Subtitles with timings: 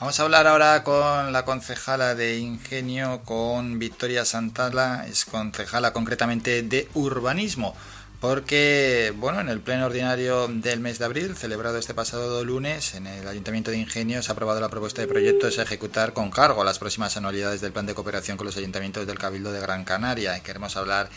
[0.00, 6.62] Vamos a hablar ahora con la concejala de Ingenio, con Victoria Santala, es concejala concretamente
[6.62, 7.76] de urbanismo
[8.24, 13.06] porque bueno, en el pleno ordinario del mes de abril, celebrado este pasado lunes, en
[13.06, 16.64] el Ayuntamiento de Ingenio se ha aprobado la propuesta de proyectos a ejecutar con cargo
[16.64, 20.40] las próximas anualidades del plan de cooperación con los ayuntamientos del Cabildo de Gran Canaria.
[20.40, 21.10] Queremos hablar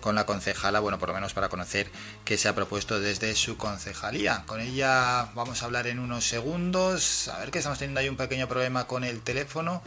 [0.00, 1.90] con la concejala, bueno, por lo menos para conocer
[2.24, 4.44] qué se ha propuesto desde su concejalía.
[4.46, 8.16] Con ella vamos a hablar en unos segundos, a ver que estamos teniendo ahí un
[8.16, 9.82] pequeño problema con el teléfono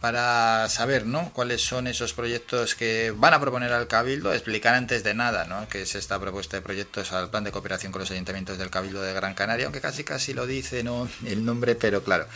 [0.00, 1.30] para saber ¿no?
[1.32, 5.68] cuáles son esos proyectos que van a proponer al Cabildo, explicar antes de nada ¿no?
[5.68, 9.02] qué es esta propuesta de proyectos al plan de cooperación con los ayuntamientos del Cabildo
[9.02, 11.08] de Gran Canaria, aunque casi casi lo dice ¿no?
[11.26, 12.26] el nombre, pero claro,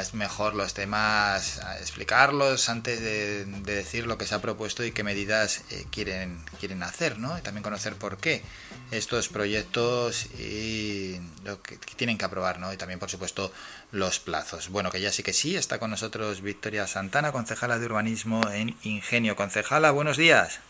[0.00, 4.92] es mejor los temas ah, explicarlos antes de, decir lo que se ha propuesto y
[4.92, 7.36] qué medidas eh, quieren quieren hacer, ¿no?
[7.38, 8.42] Y también conocer por qué
[8.90, 12.72] estos proyectos y lo que tienen que aprobar, ¿no?
[12.72, 13.52] Y también, por supuesto,
[13.92, 14.68] los plazos.
[14.70, 18.76] Bueno, que ya sí que sí, está con nosotros Victoria Santana, concejala de urbanismo en
[18.82, 19.36] Ingenio.
[19.36, 20.60] Concejala, buenos días.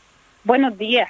[0.44, 1.08] Buenos días.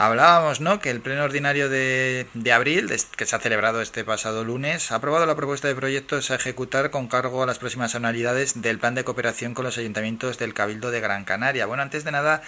[0.00, 4.44] Hablábamos, ¿no?, que el pleno ordinario de, de, abril, que se ha celebrado este pasado
[4.44, 8.62] lunes, ha aprobado la propuesta de proyectos a ejecutar con cargo a las próximas anualidades
[8.62, 11.66] del plan de cooperación con los ayuntamientos del Cabildo de Gran Canaria.
[11.66, 12.42] Bueno, antes de nada,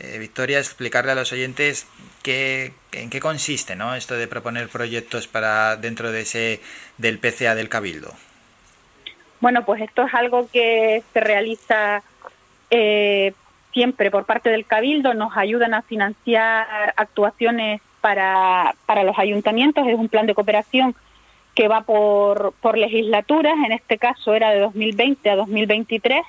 [0.00, 1.86] eh, Victoria, explicarle a los oyentes
[2.24, 6.60] qué, en qué consiste, ¿no?, esto de proponer proyectos para dentro de ese
[6.96, 8.12] del PCA del Cabildo.
[9.40, 12.02] Bueno, pues esto es algo que se realiza
[12.70, 13.34] eh,
[13.78, 19.86] siempre por parte del Cabildo nos ayudan a financiar actuaciones para, para los ayuntamientos.
[19.86, 20.96] Es un plan de cooperación
[21.54, 26.22] que va por, por legislaturas, en este caso era de 2020 a 2023,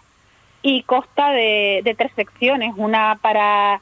[0.62, 3.82] y consta de, de tres secciones, una para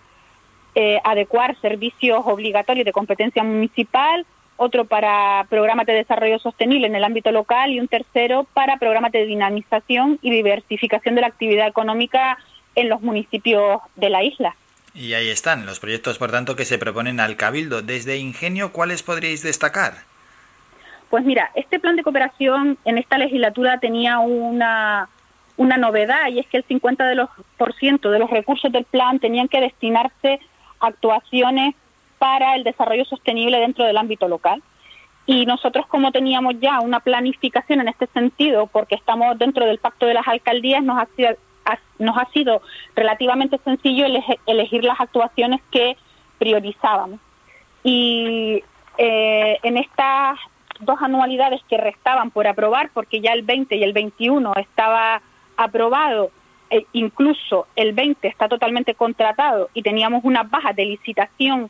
[0.73, 7.03] eh, adecuar servicios obligatorios de competencia municipal, otro para programas de desarrollo sostenible en el
[7.03, 12.37] ámbito local y un tercero para programas de dinamización y diversificación de la actividad económica
[12.77, 14.55] en los municipios de la isla.
[14.93, 17.81] Y ahí están los proyectos, por tanto, que se proponen al Cabildo.
[17.81, 19.95] Desde Ingenio, ¿cuáles podríais destacar?
[21.09, 25.09] Pues mira, este plan de cooperación en esta legislatura tenía una,
[25.55, 28.85] una novedad y es que el 50% de los, por ciento de los recursos del
[28.85, 30.39] plan tenían que destinarse
[30.79, 31.75] a actuaciones
[32.19, 34.61] para el desarrollo sostenible dentro del ámbito local.
[35.25, 40.05] Y nosotros, como teníamos ya una planificación en este sentido, porque estamos dentro del pacto
[40.05, 41.35] de las alcaldías, nos hacía,
[41.99, 42.61] nos ha sido
[42.95, 44.05] relativamente sencillo
[44.45, 45.97] elegir las actuaciones que
[46.37, 47.19] priorizábamos.
[47.83, 48.63] Y
[48.97, 50.39] eh, en estas
[50.79, 55.21] dos anualidades que restaban por aprobar, porque ya el 20 y el 21 estaba
[55.55, 56.31] aprobado,
[56.69, 61.69] e incluso el 20 está totalmente contratado y teníamos una baja de licitación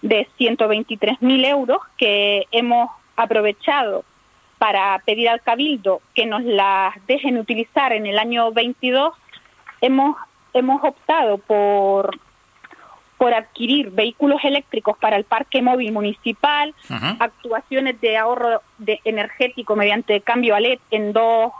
[0.00, 4.04] de 123.000 euros que hemos aprovechado
[4.58, 9.14] para pedir al Cabildo que nos las dejen utilizar en el año 22
[9.80, 10.16] hemos,
[10.52, 12.18] hemos optado por,
[13.18, 16.74] por adquirir vehículos eléctricos para el parque móvil municipal,
[17.18, 21.52] actuaciones de ahorro de energético mediante cambio a LED en dos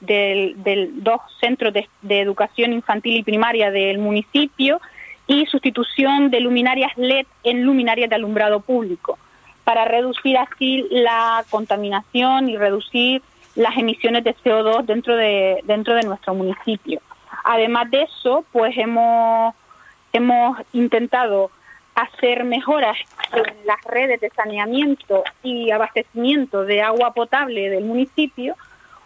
[0.00, 4.80] del, del, dos centros de, de, educación infantil y primaria del municipio
[5.26, 9.18] y sustitución de luminarias LED en luminarias de alumbrado público
[9.64, 13.22] para reducir así la contaminación y reducir
[13.54, 17.00] las emisiones de CO2 dentro de, dentro de nuestro municipio.
[17.44, 19.54] Además de eso, pues hemos,
[20.12, 21.50] hemos intentado
[21.94, 22.96] hacer mejoras
[23.32, 28.56] en las redes de saneamiento y abastecimiento de agua potable del municipio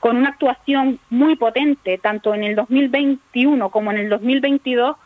[0.01, 4.97] con una actuación muy potente tanto en el 2021 como en el 2022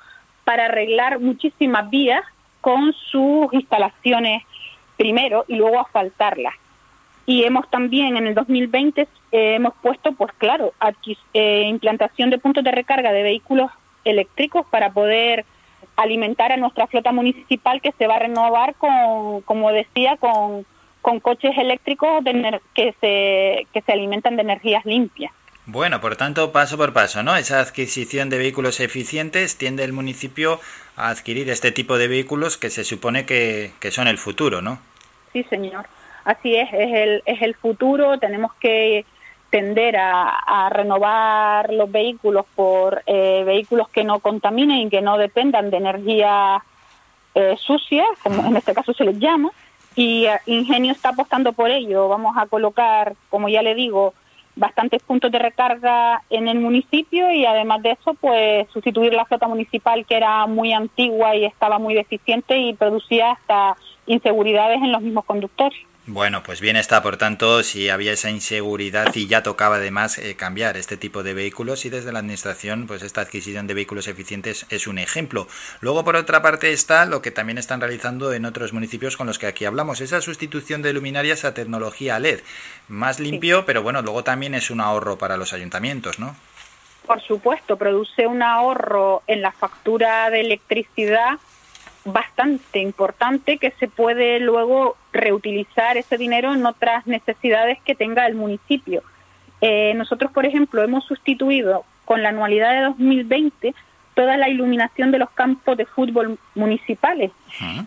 [0.44, 2.22] para arreglar muchísimas vías
[2.60, 4.42] con sus instalaciones
[4.96, 6.54] primero y luego asfaltarlas
[7.30, 10.74] y hemos también en el 2020 eh, hemos puesto, pues claro,
[11.32, 13.70] eh, implantación de puntos de recarga de vehículos
[14.04, 15.44] eléctricos para poder
[15.94, 20.66] alimentar a nuestra flota municipal que se va a renovar con, como decía, con,
[21.02, 22.24] con coches eléctricos
[22.74, 25.32] que, se, que se alimentan de energías limpias.
[25.66, 27.36] Bueno, por tanto, paso por paso, ¿no?
[27.36, 30.58] Esa adquisición de vehículos eficientes tiende el municipio
[30.96, 34.80] a adquirir este tipo de vehículos que se supone que, que son el futuro, ¿no?
[35.32, 35.86] Sí, señor.
[36.24, 39.04] Así es, es el, es el futuro, tenemos que
[39.50, 45.70] tender a, renovar los vehículos por eh, vehículos que no contaminen y que no dependan
[45.70, 46.62] de energía
[47.34, 49.50] eh, sucia, como en este caso se les llama,
[49.96, 52.08] y eh, Ingenio está apostando por ello.
[52.08, 54.14] Vamos a colocar, como ya le digo,
[54.54, 59.48] bastantes puntos de recarga en el municipio y además de eso, pues sustituir la flota
[59.48, 63.76] municipal que era muy antigua y estaba muy deficiente y producía hasta
[64.06, 65.89] inseguridades en los mismos conductores.
[66.12, 70.34] Bueno, pues bien está, por tanto, si había esa inseguridad y ya tocaba además eh,
[70.34, 74.66] cambiar este tipo de vehículos y desde la Administración, pues esta adquisición de vehículos eficientes
[74.70, 75.46] es un ejemplo.
[75.80, 79.38] Luego, por otra parte, está lo que también están realizando en otros municipios con los
[79.38, 82.40] que aquí hablamos, esa sustitución de luminarias a tecnología LED.
[82.88, 86.34] Más limpio, pero bueno, luego también es un ahorro para los ayuntamientos, ¿no?
[87.06, 91.38] Por supuesto, produce un ahorro en la factura de electricidad
[92.04, 98.34] bastante importante que se puede luego reutilizar ese dinero en otras necesidades que tenga el
[98.34, 99.02] municipio.
[99.60, 103.74] Eh, nosotros, por ejemplo, hemos sustituido con la anualidad de 2020
[104.14, 107.30] toda la iluminación de los campos de fútbol municipales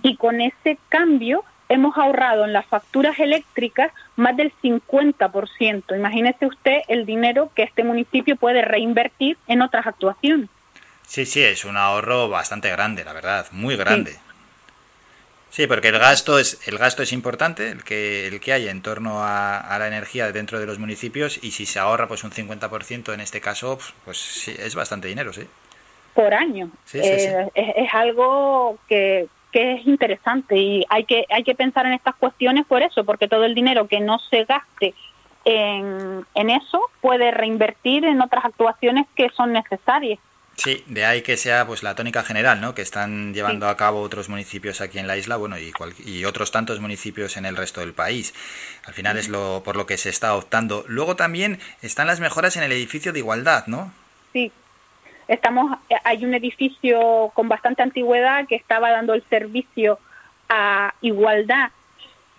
[0.02, 5.96] y con ese cambio hemos ahorrado en las facturas eléctricas más del 50%.
[5.96, 10.50] Imagínese usted el dinero que este municipio puede reinvertir en otras actuaciones.
[11.06, 14.12] Sí, sí, es un ahorro bastante grande, la verdad, muy grande.
[14.12, 14.20] Sí.
[15.68, 19.20] Porque el gasto es el gasto es importante, el que el que hay en torno
[19.24, 23.20] a, la energía dentro de los municipios y si se ahorra pues un 50% en
[23.20, 25.48] este caso, pues sí, es bastante dinero, sí.
[26.16, 26.70] Por año.
[26.94, 32.16] Eh, es, algo que, que es interesante y hay que hay que pensar en estas
[32.16, 34.96] cuestiones por eso, porque todo el dinero que no se gaste
[35.46, 40.20] en, en eso puede reinvertir en otras actuaciones que son necesarias.
[40.56, 42.76] Sí, de ahí que sea pues la tónica general, ¿no?
[42.76, 45.74] Que están llevando a cabo otros municipios aquí en la isla, bueno, y,
[46.06, 48.34] y otros tantos municipios en el resto del país.
[48.86, 50.86] Al final es lo por lo que se está optando.
[50.88, 53.92] Luego también están las mejoras en el edificio de igualdad, ¿no?
[54.32, 54.52] Sí.
[55.28, 59.98] Estamos hay un edificio con bastante antigüedad que estaba dando el servicio
[60.50, 61.72] a igualdad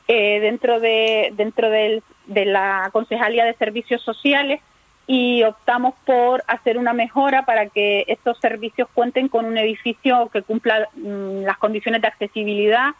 [0.07, 4.61] eh, dentro de dentro del, de la Concejalía de Servicios Sociales
[5.07, 10.43] y optamos por hacer una mejora para que estos servicios cuenten con un edificio que
[10.43, 12.95] cumpla mm, las condiciones de accesibilidad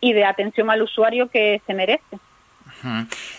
[0.00, 2.18] y de atención al usuario que se merece.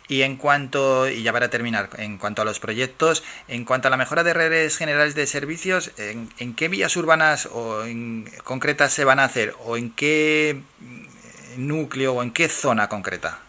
[0.08, 3.92] Y en cuanto, y ya para terminar, en cuanto a los proyectos, en cuanto a
[3.92, 9.06] la mejora de redes generales de servicios, ¿en, qué vías urbanas o en concretas se
[9.06, 9.56] van a hacer?
[9.66, 10.62] ¿O en qué
[11.58, 13.40] núcleo o en qué zona concreta?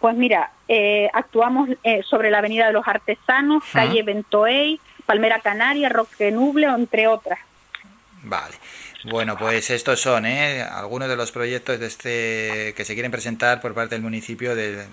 [0.00, 5.90] Pues mira, eh, actuamos eh, sobre la Avenida de los Artesanos, calle Bentoey, Palmera Canaria,
[5.90, 7.38] Roque Nuble, entre otras.
[8.22, 8.54] Vale.
[9.04, 10.62] Bueno, pues estos son ¿eh?
[10.62, 14.86] algunos de los proyectos de este que se quieren presentar por parte del municipio de,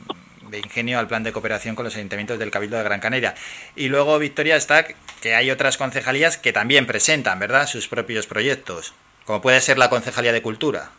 [0.54, 3.36] Ingenio al plan de cooperación con los ayuntamientos del Cabildo de Gran Canaria.
[3.76, 4.86] Y luego, Victoria, está
[5.22, 8.94] que hay otras concejalías que también presentan, ¿verdad?, sus propios proyectos,
[9.26, 10.92] como puede ser la Concejalía de Cultura.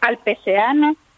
[0.00, 0.18] Al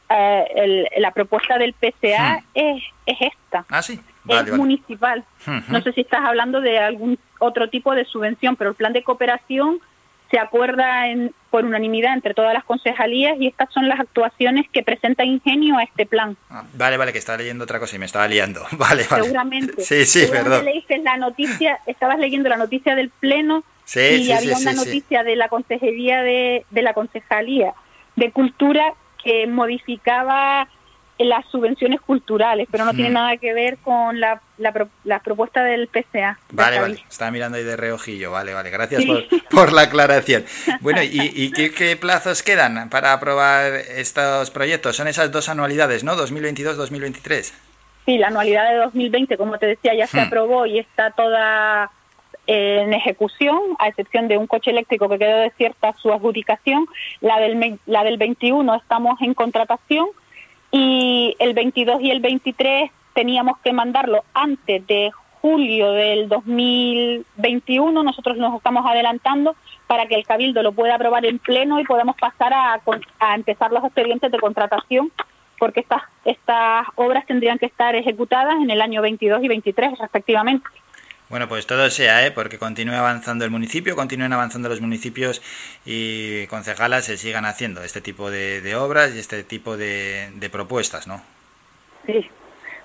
[0.09, 2.45] Eh, la propuesta del PCA hmm.
[2.55, 3.65] es, es esta.
[3.69, 4.01] Ah, sí.
[4.29, 5.25] es municipal.
[5.69, 9.03] No sé si estás hablando de algún otro tipo de subvención, pero el plan de
[9.03, 9.81] cooperación
[10.31, 14.83] se acuerda en, por unanimidad entre todas las concejalías y estas son las actuaciones que
[14.83, 16.37] presenta Ingenio a este plan.
[16.51, 18.63] Ah, vale, vale, que estaba leyendo otra cosa y me estaba liando.
[18.73, 19.25] Vale, vale.
[19.25, 19.83] Seguramente.
[19.83, 20.65] Sí, sí, perdón.
[20.65, 23.65] Leíste la noticia, estabas leyendo la noticia del pleno
[23.95, 27.75] y había una noticia de la consejería de, de la concejalía
[28.17, 30.69] de cultura que modificaba
[31.19, 36.39] las subvenciones culturales, pero no tiene nada que ver con la, la, propuesta del PCA.
[36.51, 39.03] Vale, vale, estaba mirando ahí de reojillo, vale, vale, gracias
[39.51, 40.45] por, la aclaración.
[40.81, 44.97] Bueno, ¿y, qué, plazos quedan para aprobar estos proyectos?
[44.97, 46.17] Son esas dos anualidades, ¿no?
[46.17, 47.53] 2022-2023.
[48.05, 50.27] Sí, la anualidad de 2020, como te decía, ya se hmm.
[50.27, 51.91] aprobó y está toda
[52.47, 56.87] en ejecución, a excepción de un coche eléctrico que quedó desierta su adjudicación.
[57.21, 60.09] La del, la del 21 estamos en contratación
[60.71, 65.11] y el 22 y el 23 teníamos que mandarlo antes de
[65.41, 68.03] julio del 2021.
[68.03, 72.17] Nosotros nos estamos adelantando para que el Cabildo lo pueda aprobar en pleno y podamos
[72.17, 72.81] pasar a,
[73.21, 75.11] a empezar los expedientes de contratación
[75.59, 80.67] porque estas, estas obras tendrían que estar ejecutadas en el año 22 y 23 respectivamente.
[81.29, 82.31] Bueno, pues todo sea, ¿eh?
[82.31, 85.43] porque continúe avanzando el municipio, continúen avanzando los municipios
[85.85, 91.21] y concejalas se sigan haciendo este tipo de, obras y este tipo de, propuestas, ¿no?
[92.07, 92.31] Sí,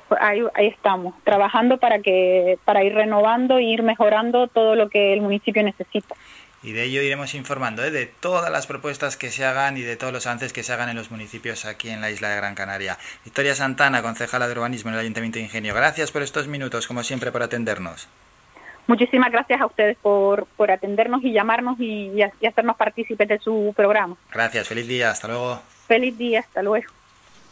[0.10, 4.90] pues ahí, ahí estamos, trabajando para, que, para ir renovando e ir mejorando todo lo
[4.90, 6.16] que el municipio necesita.
[6.64, 7.92] Y de ello iremos informando, ¿eh?
[7.92, 10.90] de todas las propuestas que se hagan y de todos los avances que se hagan
[10.90, 12.98] en los municipios aquí en la isla de Gran Canaria.
[13.24, 15.76] Victoria Santana, concejala de urbanismo en el Ayuntamiento de Ingenio.
[15.76, 18.08] Gracias por estos minutos, como siempre, por atendernos.
[18.88, 23.74] Muchísimas gracias a ustedes por, por atendernos y llamarnos y, y hacernos partícipes de su
[23.76, 24.16] programa.
[24.32, 25.62] Gracias, feliz día, hasta luego.
[25.88, 26.88] Feliz día, hasta luego.